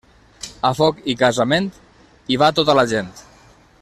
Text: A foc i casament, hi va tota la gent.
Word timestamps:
A 0.69 0.71
foc 0.79 1.03
i 1.13 1.15
casament, 1.19 1.67
hi 2.33 2.39
va 2.45 2.51
tota 2.61 2.77
la 2.81 2.87
gent. 2.95 3.13